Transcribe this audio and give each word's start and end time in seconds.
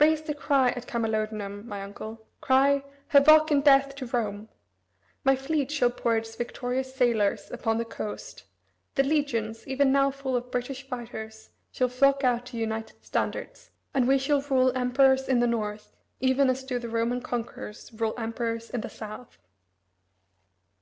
Raise 0.00 0.22
the 0.22 0.32
cry 0.32 0.70
at 0.70 0.86
Camalodunum, 0.86 1.66
my 1.66 1.82
uncle; 1.82 2.26
cry: 2.40 2.82
'Havoc 3.08 3.50
and 3.50 3.62
death 3.62 3.94
to 3.96 4.06
Rome!' 4.06 4.48
My 5.24 5.36
fleet 5.36 5.70
shall 5.70 5.90
pour 5.90 6.16
its 6.16 6.36
victorious 6.36 6.94
sailors 6.94 7.50
upon 7.50 7.76
the 7.76 7.84
coast; 7.84 8.44
the 8.94 9.02
legions, 9.02 9.66
even 9.68 9.92
now 9.92 10.10
full 10.10 10.36
of 10.36 10.50
British 10.50 10.88
fighters, 10.88 11.50
shall 11.70 11.88
flock 11.90 12.20
to 12.20 12.26
out 12.28 12.54
united 12.54 13.04
standards, 13.04 13.70
and 13.92 14.08
we 14.08 14.16
shall 14.16 14.40
rule 14.40 14.72
Emperors 14.74 15.28
in 15.28 15.40
the 15.40 15.46
North, 15.46 15.94
even 16.18 16.48
as 16.48 16.64
do 16.64 16.78
the 16.78 16.88
Roman 16.88 17.20
conquerors 17.20 17.92
rule 17.92 18.14
Emperors 18.16 18.70
in 18.70 18.80
the 18.80 18.88
South." 18.88 19.36